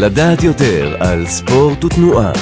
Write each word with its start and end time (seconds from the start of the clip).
לדעת 0.00 0.42
יותר 0.42 0.96
על 1.00 1.26
ספורט 1.26 1.84
ותנועה. 1.84 2.32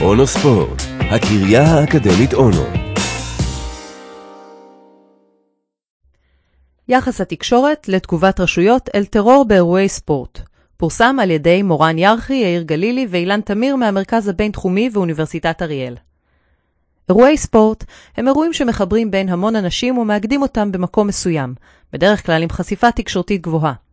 אונו 0.00 0.26
ספורט, 0.26 0.82
הקריה 1.00 1.62
האקדמית 1.62 2.34
אונו. 2.34 2.64
יחס 6.88 7.20
התקשורת 7.20 7.88
לתגובת 7.88 8.40
רשויות 8.40 8.88
אל 8.94 9.04
טרור 9.04 9.44
באירועי 9.44 9.88
ספורט. 9.88 10.40
פורסם 10.76 11.16
על 11.22 11.30
ידי 11.30 11.62
מורן 11.62 11.98
ירחי, 11.98 12.34
יאיר 12.34 12.62
גלילי 12.62 13.06
ואילן 13.10 13.40
תמיר 13.40 13.76
מהמרכז 13.76 14.28
הבינתחומי 14.28 14.90
ואוניברסיטת 14.92 15.62
אריאל. 15.62 15.96
אירועי 17.08 17.36
ספורט 17.36 17.84
הם 18.16 18.28
אירועים 18.28 18.52
שמחברים 18.52 19.10
בין 19.10 19.28
המון 19.28 19.56
אנשים 19.56 19.98
ומאגדים 19.98 20.42
אותם 20.42 20.72
במקום 20.72 21.06
מסוים, 21.06 21.54
בדרך 21.92 22.26
כלל 22.26 22.42
עם 22.42 22.48
חשיפה 22.48 22.92
תקשורתית 22.92 23.42
גבוהה. 23.42 23.83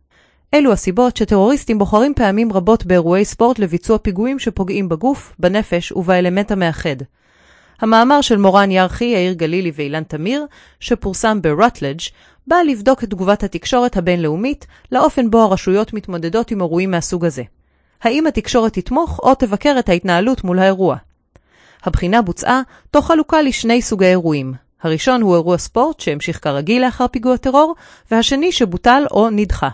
אלו 0.54 0.72
הסיבות 0.72 1.16
שטרוריסטים 1.16 1.78
בוחרים 1.78 2.14
פעמים 2.14 2.52
רבות 2.52 2.86
באירועי 2.86 3.24
ספורט 3.24 3.58
לביצוע 3.58 3.98
פיגועים 3.98 4.38
שפוגעים 4.38 4.88
בגוף, 4.88 5.34
בנפש 5.38 5.92
ובאלמנט 5.92 6.52
המאחד. 6.52 6.96
המאמר 7.80 8.20
של 8.20 8.36
מורן 8.36 8.70
ירחי, 8.70 9.04
יאיר 9.04 9.32
גלילי 9.32 9.72
ואילן 9.74 10.02
תמיר, 10.02 10.46
שפורסם 10.80 11.42
ב-Rutledge, 11.42 12.10
בא 12.46 12.56
לבדוק 12.66 13.04
את 13.04 13.10
תגובת 13.10 13.42
התקשורת 13.42 13.96
הבינלאומית 13.96 14.66
לאופן 14.92 15.30
בו 15.30 15.42
הרשויות 15.42 15.92
מתמודדות 15.92 16.50
עם 16.50 16.60
אירועים 16.60 16.90
מהסוג 16.90 17.24
הזה. 17.24 17.42
האם 18.02 18.26
התקשורת 18.26 18.72
תתמוך 18.72 19.20
או 19.22 19.34
תבקר 19.34 19.76
את 19.78 19.88
ההתנהלות 19.88 20.44
מול 20.44 20.58
האירוע? 20.58 20.96
הבחינה 21.84 22.22
בוצעה 22.22 22.62
תוך 22.90 23.06
חלוקה 23.06 23.42
לשני 23.42 23.82
סוגי 23.82 24.06
אירועים. 24.06 24.54
הראשון 24.82 25.22
הוא 25.22 25.34
אירוע 25.34 25.58
ספורט 25.58 26.00
שהמשיך 26.00 26.44
כרגיל 26.44 26.84
לאחר 26.84 27.06
פיגוע 27.08 27.36
טרור, 27.36 27.74
והשני 28.10 28.52
שבוטל 28.52 29.02
או 29.10 29.30
נדחה. 29.30 29.68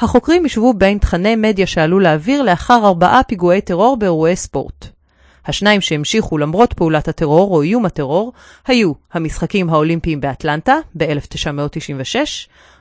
החוקרים 0.00 0.44
השוו 0.44 0.74
בין 0.74 0.98
תכני 0.98 1.36
מדיה 1.36 1.66
שעלו 1.66 2.00
לאוויר 2.00 2.42
לאחר 2.42 2.80
ארבעה 2.86 3.22
פיגועי 3.22 3.60
טרור 3.60 3.96
באירועי 3.96 4.36
ספורט. 4.36 4.86
השניים 5.46 5.80
שהמשיכו 5.80 6.38
למרות 6.38 6.72
פעולת 6.72 7.08
הטרור 7.08 7.54
או 7.56 7.62
איום 7.62 7.86
הטרור 7.86 8.32
היו 8.66 8.92
המשחקים 9.12 9.70
האולימפיים 9.70 10.20
באטלנטה 10.20 10.76
ב-1996 10.96 12.16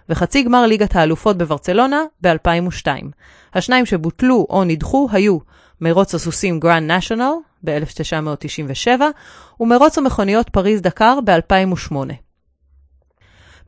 וחצי 0.09 0.43
גמר 0.43 0.65
ליגת 0.65 0.95
האלופות 0.95 1.37
בברצלונה 1.37 2.03
ב-2002. 2.21 2.87
השניים 3.53 3.85
שבוטלו 3.85 4.47
או 4.49 4.63
נדחו 4.63 5.07
היו 5.11 5.37
מרוץ 5.81 6.15
הסוסים 6.15 6.59
גרנד 6.59 6.91
נשיונל 6.91 7.33
ב-1997 7.63 9.01
ומרוץ 9.59 9.97
המכוניות 9.97 10.49
פריז 10.49 10.81
דקר 10.81 11.19
ב-2008. 11.25 12.26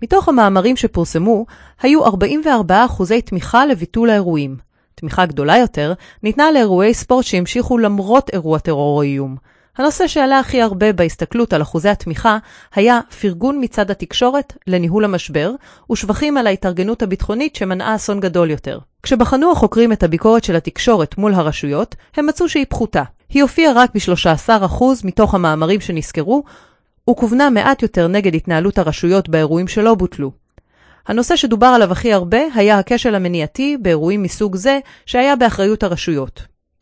מתוך 0.01 0.29
המאמרים 0.29 0.77
שפורסמו, 0.77 1.45
היו 1.81 2.05
44 2.05 2.85
אחוזי 2.85 3.21
תמיכה 3.21 3.65
לביטול 3.65 4.09
האירועים. 4.09 4.57
תמיכה 4.95 5.25
גדולה 5.25 5.57
יותר 5.57 5.93
ניתנה 6.23 6.51
לאירועי 6.51 6.93
ספורט 6.93 7.25
שהמשיכו 7.25 7.77
למרות 7.77 8.29
אירוע 8.33 8.59
טרור 8.59 8.97
או 8.97 9.01
איום. 9.01 9.35
הנושא 9.77 10.07
שעלה 10.07 10.39
הכי 10.39 10.61
הרבה 10.61 10.93
בהסתכלות 10.93 11.53
על 11.53 11.61
אחוזי 11.61 11.89
התמיכה 11.89 12.37
היה 12.75 12.99
פרגון 13.21 13.57
מצד 13.61 13.91
התקשורת 13.91 14.53
לניהול 14.67 15.05
המשבר, 15.05 15.51
ושבחים 15.91 16.37
על 16.37 16.47
ההתארגנות 16.47 17.01
הביטחונית 17.01 17.55
שמנעה 17.55 17.95
אסון 17.95 18.19
גדול 18.19 18.49
יותר. 18.49 18.79
כשבחנו 19.03 19.51
החוקרים 19.51 19.91
את 19.91 20.03
הביקורת 20.03 20.43
של 20.43 20.55
התקשורת 20.55 21.17
מול 21.17 21.33
הרשויות, 21.33 21.95
הם 22.17 22.25
מצאו 22.25 22.49
שהיא 22.49 22.65
פחותה. 22.69 23.03
היא 23.29 23.41
הופיעה 23.41 23.73
רק 23.75 23.89
ב-13% 23.95 24.83
מתוך 25.03 25.35
המאמרים 25.35 25.81
שנסקרו, 25.81 26.43
וכוונה 27.09 27.49
מעט 27.49 27.81
יותר 27.81 28.07
נגד 28.07 28.35
התנהלות 28.35 28.77
הרשויות 28.77 29.29
באירועים 29.29 29.67
שלא 29.67 29.95
בוטלו. 29.95 30.31
הנושא 31.07 31.35
שדובר 31.35 31.67
עליו 31.67 31.91
הכי 31.91 32.13
הרבה 32.13 32.39
היה 32.55 32.79
הכשל 32.79 33.15
המניעתי 33.15 33.77
באירועים 33.81 34.23
מסוג 34.23 34.55
זה 34.55 34.79
שהיה 35.05 35.35
באחריות 35.35 35.83
הרשויות. 35.83 36.41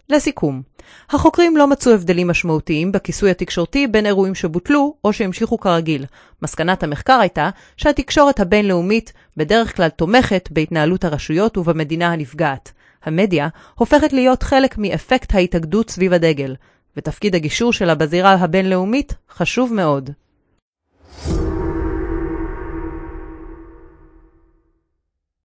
לסיכום, 0.09 0.61
החוקרים 1.09 1.57
לא 1.57 1.67
מצאו 1.67 1.91
הבדלים 1.91 2.27
משמעותיים 2.27 2.91
בכיסוי 2.91 3.31
התקשורתי 3.31 3.87
בין 3.87 4.05
אירועים 4.05 4.35
שבוטלו 4.35 4.93
או 5.03 5.13
שהמשיכו 5.13 5.57
כרגיל. 5.57 6.05
מסקנת 6.41 6.83
המחקר 6.83 7.19
הייתה 7.19 7.49
שהתקשורת 7.77 8.39
הבינלאומית 8.39 9.13
בדרך 9.37 9.75
כלל 9.75 9.89
תומכת 9.89 10.49
בהתנהלות 10.51 11.05
הרשויות 11.05 11.57
ובמדינה 11.57 12.13
הנפגעת. 12.13 12.71
המדיה 13.03 13.47
הופכת 13.75 14.13
להיות 14.13 14.43
חלק 14.43 14.77
מאפקט 14.77 15.35
ההתאגדות 15.35 15.89
סביב 15.89 16.13
הדגל, 16.13 16.55
ותפקיד 16.97 17.35
הגישור 17.35 17.73
שלה 17.73 17.95
בזירה 17.95 18.33
הבינלאומית 18.33 19.13
חשוב 19.29 19.73
מאוד. 19.73 20.09